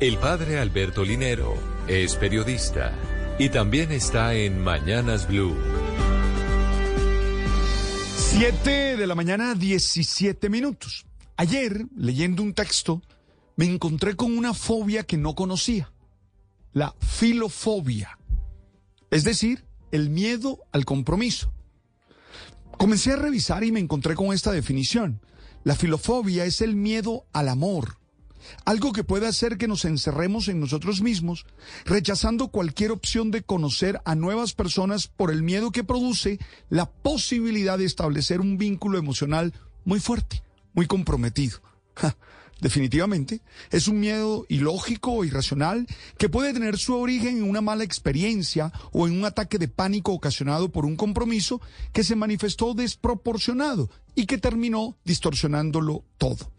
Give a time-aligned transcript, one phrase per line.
[0.00, 1.54] El padre Alberto Linero
[1.86, 2.94] es periodista
[3.38, 5.54] y también está en Mañanas Blue.
[8.16, 11.04] 7 de la mañana, 17 minutos.
[11.36, 13.02] Ayer, leyendo un texto,
[13.56, 15.92] me encontré con una fobia que no conocía,
[16.72, 18.18] la filofobia,
[19.10, 21.52] es decir, el miedo al compromiso.
[22.78, 25.20] Comencé a revisar y me encontré con esta definición.
[25.62, 27.98] La filofobia es el miedo al amor,
[28.64, 31.46] algo que puede hacer que nos encerremos en nosotros mismos,
[31.84, 37.78] rechazando cualquier opción de conocer a nuevas personas por el miedo que produce la posibilidad
[37.78, 39.52] de establecer un vínculo emocional
[39.84, 41.60] muy fuerte, muy comprometido.
[42.60, 45.86] definitivamente, es un miedo ilógico o irracional
[46.18, 50.12] que puede tener su origen en una mala experiencia o en un ataque de pánico
[50.12, 51.60] ocasionado por un compromiso
[51.92, 56.53] que se manifestó desproporcionado y que terminó distorsionándolo todo.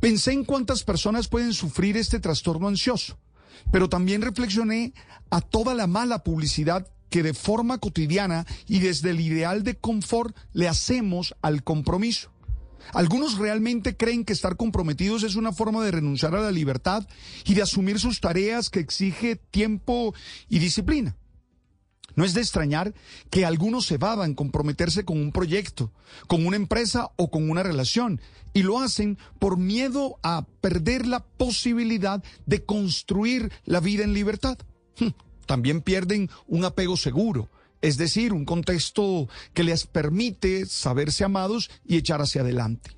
[0.00, 3.18] Pensé en cuántas personas pueden sufrir este trastorno ansioso,
[3.70, 4.92] pero también reflexioné
[5.30, 10.36] a toda la mala publicidad que de forma cotidiana y desde el ideal de confort
[10.52, 12.30] le hacemos al compromiso.
[12.92, 17.06] Algunos realmente creen que estar comprometidos es una forma de renunciar a la libertad
[17.44, 20.14] y de asumir sus tareas que exige tiempo
[20.48, 21.16] y disciplina.
[22.16, 22.94] No es de extrañar
[23.30, 25.92] que algunos se vadan comprometerse con un proyecto,
[26.26, 28.20] con una empresa o con una relación,
[28.52, 34.58] y lo hacen por miedo a perder la posibilidad de construir la vida en libertad.
[34.98, 35.08] Hm,
[35.46, 37.50] también pierden un apego seguro,
[37.82, 42.92] es decir, un contexto que les permite saberse amados y echar hacia adelante.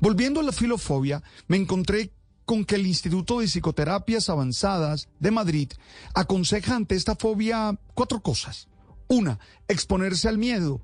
[0.00, 2.10] Volviendo a la filofobia, me encontré
[2.44, 5.72] con que el Instituto de Psicoterapias Avanzadas de Madrid
[6.14, 8.68] aconseja ante esta fobia cuatro cosas.
[9.08, 10.80] Una, exponerse al miedo.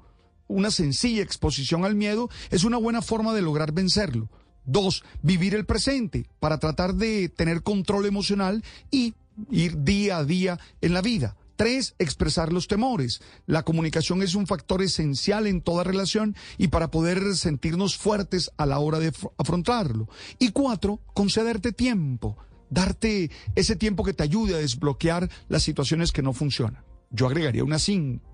[0.47, 4.29] Una sencilla exposición al miedo es una buena forma de lograr vencerlo.
[4.65, 9.15] Dos, vivir el presente para tratar de tener control emocional y
[9.51, 11.37] ir día a día en la vida.
[11.61, 13.21] Tres, expresar los temores.
[13.45, 18.65] La comunicación es un factor esencial en toda relación y para poder sentirnos fuertes a
[18.65, 20.09] la hora de afrontarlo.
[20.39, 22.39] Y cuatro, concederte tiempo,
[22.71, 26.83] darte ese tiempo que te ayude a desbloquear las situaciones que no funcionan.
[27.11, 27.77] Yo agregaría una,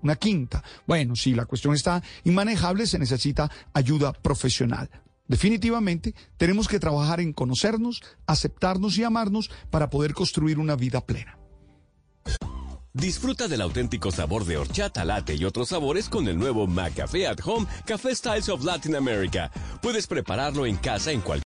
[0.01, 0.63] una quinta.
[0.87, 4.89] Bueno, si la cuestión está inmanejable, se necesita ayuda profesional.
[5.27, 11.37] Definitivamente, tenemos que trabajar en conocernos, aceptarnos y amarnos para poder construir una vida plena.
[12.99, 17.37] Disfruta del auténtico sabor de horchata, latte y otros sabores con el nuevo McCafé at
[17.45, 19.51] Home Café Styles of Latin America.
[19.83, 21.27] Puedes prepararlo en casa en cualquier